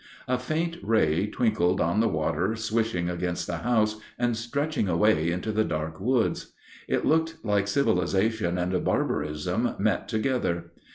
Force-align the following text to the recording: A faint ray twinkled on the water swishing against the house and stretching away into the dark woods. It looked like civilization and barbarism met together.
A 0.27 0.39
faint 0.39 0.77
ray 0.81 1.27
twinkled 1.27 1.79
on 1.79 1.99
the 1.99 2.07
water 2.07 2.55
swishing 2.55 3.07
against 3.07 3.45
the 3.45 3.57
house 3.57 3.97
and 4.17 4.35
stretching 4.35 4.89
away 4.89 5.29
into 5.29 5.51
the 5.51 5.63
dark 5.63 5.99
woods. 6.01 6.53
It 6.87 7.05
looked 7.05 7.37
like 7.45 7.67
civilization 7.67 8.57
and 8.57 8.83
barbarism 8.83 9.75
met 9.77 10.07
together. 10.09 10.71